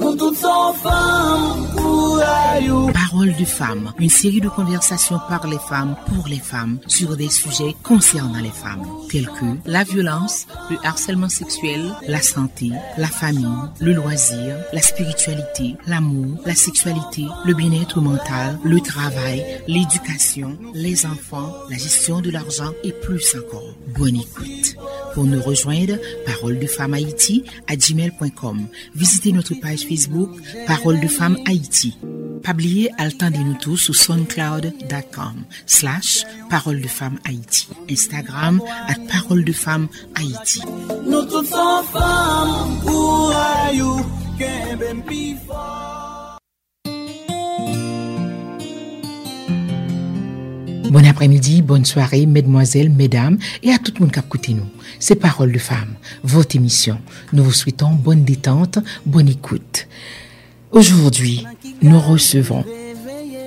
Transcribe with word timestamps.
nous 0.00 0.14
toutes 0.16 0.36
sommes 0.36 0.74
femmes 0.74 1.66
pour 1.76 2.20
aïeux. 2.20 2.97
Parole 3.18 3.34
de 3.34 3.44
femmes, 3.44 3.92
une 3.98 4.10
série 4.10 4.40
de 4.40 4.48
conversations 4.48 5.18
par 5.28 5.44
les 5.48 5.58
femmes, 5.58 5.96
pour 6.06 6.28
les 6.28 6.38
femmes, 6.38 6.78
sur 6.86 7.16
des 7.16 7.28
sujets 7.28 7.74
concernant 7.82 8.38
les 8.38 8.48
femmes, 8.48 8.86
tels 9.10 9.26
que 9.26 9.68
la 9.68 9.82
violence, 9.82 10.46
le 10.70 10.76
harcèlement 10.84 11.28
sexuel, 11.28 11.80
la 12.06 12.22
santé, 12.22 12.70
la 12.96 13.08
famille, 13.08 13.44
le 13.80 13.92
loisir, 13.92 14.54
la 14.72 14.80
spiritualité, 14.80 15.74
l'amour, 15.88 16.38
la 16.46 16.54
sexualité, 16.54 17.24
le 17.44 17.54
bien-être 17.54 18.00
mental, 18.00 18.56
le 18.62 18.78
travail, 18.78 19.44
l'éducation, 19.66 20.56
les 20.72 21.04
enfants, 21.04 21.52
la 21.70 21.76
gestion 21.76 22.20
de 22.20 22.30
l'argent 22.30 22.70
et 22.84 22.92
plus 22.92 23.34
encore. 23.34 23.74
Bonne 23.98 24.14
écoute. 24.14 24.76
Pour 25.14 25.24
nous 25.24 25.42
rejoindre, 25.42 25.94
Parole 26.24 26.60
de 26.60 26.68
Femmes 26.68 26.94
Haïti 26.94 27.42
à 27.66 27.74
gmail.com. 27.74 28.68
Visitez 28.94 29.32
notre 29.32 29.54
page 29.54 29.80
Facebook 29.88 30.30
Parole 30.68 31.00
de 31.00 31.08
Femmes 31.08 31.38
Haïti. 31.48 31.98
Pablier 32.38 32.90
attendez-nous 32.98 33.54
tous 33.54 33.76
sur 33.76 33.94
soundcloud.com 33.94 35.44
slash 35.66 36.24
Parole 36.48 36.80
de 36.80 36.88
Femmes 36.88 37.18
Haïti. 37.24 37.68
Instagram 37.90 38.60
at 38.88 38.96
Parole 39.10 39.44
de 39.44 39.52
Femmes 39.52 39.88
Haïti. 40.14 40.62
Nous 41.06 41.26
pour. 41.26 41.48
Bon 50.90 51.04
après-midi, 51.04 51.60
bonne 51.60 51.84
soirée, 51.84 52.24
mesdemoiselles, 52.24 52.88
mesdames, 52.88 53.36
et 53.62 53.72
à 53.72 53.78
tout 53.78 53.92
le 53.94 54.00
monde 54.00 54.12
qui 54.12 54.18
a 54.18 54.22
écouté 54.22 54.54
nous. 54.54 54.66
C'est 54.98 55.16
Parole 55.16 55.52
de 55.52 55.58
Femmes, 55.58 55.94
votre 56.22 56.56
émission. 56.56 56.98
Nous 57.34 57.44
vous 57.44 57.52
souhaitons 57.52 57.90
bonne 57.90 58.24
détente, 58.24 58.78
bonne 59.04 59.28
écoute. 59.28 59.86
Aujourd'hui, 60.72 61.44
nous 61.82 61.98
recevons 61.98 62.64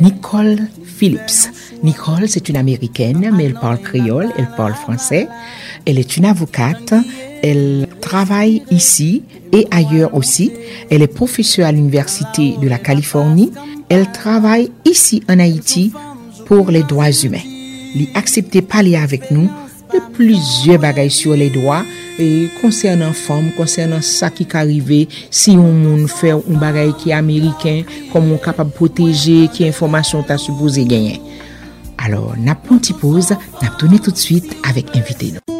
Nicole 0.00 0.58
Phillips. 0.84 1.50
Nicole, 1.82 2.28
c'est 2.28 2.48
une 2.48 2.56
américaine, 2.56 3.30
mais 3.34 3.44
elle 3.44 3.54
parle 3.54 3.80
créole, 3.80 4.28
elle 4.36 4.48
parle 4.56 4.74
français. 4.74 5.28
Elle 5.86 5.98
est 5.98 6.16
une 6.16 6.24
avocate. 6.24 6.94
Elle 7.42 7.88
travaille 8.00 8.62
ici 8.70 9.22
et 9.52 9.66
ailleurs 9.70 10.14
aussi. 10.14 10.52
Elle 10.90 11.02
est 11.02 11.06
professeure 11.06 11.66
à 11.66 11.72
l'Université 11.72 12.56
de 12.60 12.68
la 12.68 12.78
Californie. 12.78 13.52
Elle 13.88 14.10
travaille 14.10 14.70
ici 14.84 15.22
en 15.28 15.38
Haïti 15.38 15.92
pour 16.46 16.70
les 16.70 16.82
droits 16.82 17.10
humains. 17.10 17.46
Li 17.94 18.08
accepté 18.14 18.60
parler 18.60 18.96
avec 18.96 19.30
nous 19.30 19.48
de 19.92 20.00
plizye 20.16 20.78
bagay 20.80 21.10
syo 21.12 21.36
le 21.38 21.50
doa, 21.54 21.82
e 22.20 22.48
konsernan 22.60 23.14
fom, 23.16 23.50
konsernan 23.58 24.04
sa 24.04 24.30
ki 24.34 24.46
ka 24.50 24.64
rive, 24.68 25.04
si 25.28 25.56
yon 25.58 25.80
moun 25.82 26.04
fè 26.10 26.32
yon 26.34 26.60
bagay 26.62 26.94
ki 27.00 27.14
Ameriken, 27.16 27.82
kon 28.12 28.26
moun 28.28 28.42
kapab 28.42 28.72
proteje, 28.76 29.44
ki 29.54 29.68
informasyon 29.70 30.26
ta 30.28 30.38
supose 30.40 30.86
genyen. 30.88 31.20
Alors, 32.04 32.34
nap 32.36 32.66
pon 32.68 32.82
ti 32.82 32.92
pose, 32.92 33.36
nap 33.62 33.78
toni 33.80 34.00
tout 34.02 34.16
suite 34.16 34.58
avèk 34.68 34.96
invite 34.98 35.34
nou. 35.36 35.53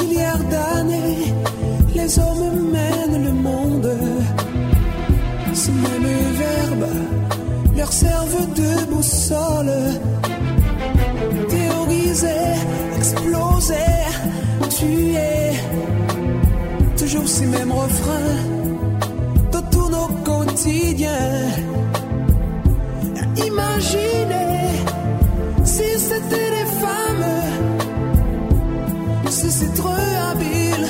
Milliards 0.00 0.44
d'années, 0.52 1.34
les 1.94 2.18
hommes 2.18 2.70
mènent 2.72 3.24
le 3.24 3.32
monde. 3.32 3.92
Ce 5.54 5.70
même 5.70 6.10
verbe 6.44 6.88
leur 7.76 7.92
servent 7.92 8.54
de 8.54 8.84
boussole. 8.90 9.72
Théoriser, 11.48 12.46
exploser, 12.96 13.98
tuer. 14.76 15.52
Toujours 16.98 17.28
ces 17.28 17.46
mêmes 17.46 17.72
refrains 17.72 18.38
dans 19.52 19.62
tous 19.72 19.88
nos 19.88 20.08
quotidiens. 20.24 21.29
C'est 29.50 29.74
trop 29.74 29.88
habile, 30.30 30.86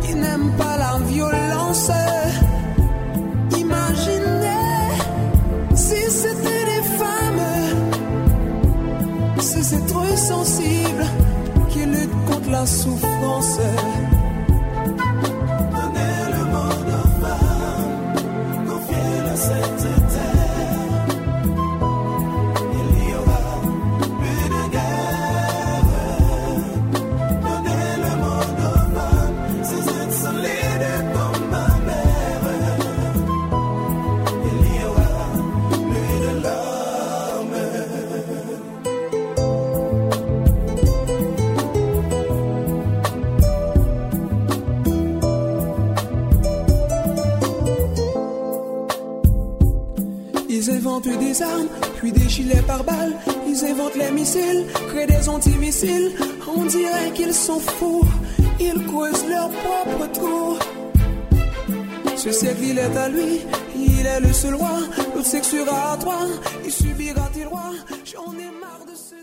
qui 0.00 0.14
n'aime 0.14 0.50
pas 0.56 0.76
la 0.78 0.98
violence. 1.06 1.90
Imaginez 3.58 4.88
si 5.74 6.00
c'était 6.10 6.64
des 6.72 6.84
femmes. 6.98 7.46
C'est 9.38 9.86
trop 9.86 10.16
sensible, 10.16 11.04
qui 11.68 11.84
lutte 11.86 12.24
contre 12.26 12.50
la 12.50 12.66
souffrance. 12.66 13.58
Ils 50.64 50.70
inventent 50.70 51.18
des 51.18 51.42
armes, 51.42 51.66
puis 51.96 52.12
des 52.12 52.28
gilets 52.28 52.62
par 52.62 52.84
balles. 52.84 53.16
Ils 53.48 53.64
inventent 53.64 53.96
les 53.96 54.12
missiles, 54.12 54.64
créent 54.90 55.08
des 55.08 55.28
antimissiles. 55.28 56.12
On 56.56 56.64
dirait 56.64 57.10
qu'ils 57.14 57.34
sont 57.34 57.58
fous, 57.58 58.04
ils 58.60 58.86
creusent 58.86 59.26
leur 59.28 59.50
propre 59.50 60.12
trou. 60.12 60.58
Ce 62.16 62.30
siècle, 62.30 62.62
il 62.62 62.78
est 62.78 62.96
à 62.96 63.08
lui, 63.08 63.40
il 63.74 64.06
est 64.06 64.20
le 64.20 64.32
seul 64.32 64.54
roi. 64.54 64.78
L'autre 65.12 65.26
sexuera 65.26 65.94
à 65.94 65.96
toi, 65.96 66.18
il 66.64 66.70
subira 66.70 67.28
tes 67.34 67.42
lois. 67.42 67.72
J'en 68.04 68.32
ai 68.34 68.50
marre 68.60 68.84
de 68.86 68.94
ce 68.94 69.16